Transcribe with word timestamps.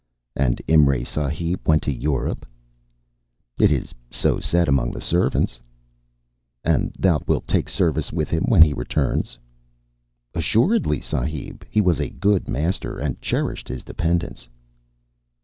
"And 0.35 0.63
Imray 0.67 1.05
Sahib 1.05 1.59
went 1.67 1.83
to 1.83 1.93
Europe?" 1.93 2.47
"It 3.59 3.71
is 3.71 3.93
so 4.09 4.39
said 4.39 4.67
among 4.67 4.89
the 4.89 4.99
servants." 4.99 5.59
"And 6.63 6.91
thou 6.97 7.19
wilt 7.27 7.45
take 7.47 7.69
service 7.69 8.11
with 8.11 8.31
him 8.31 8.45
when 8.45 8.63
he 8.63 8.73
returns?" 8.73 9.37
"Assuredly, 10.33 11.01
sahib. 11.01 11.63
He 11.69 11.81
was 11.81 11.99
a 12.01 12.09
good 12.09 12.47
master 12.49 12.97
and 12.97 13.21
cherished 13.21 13.67
his 13.67 13.83
dependents." 13.83 14.49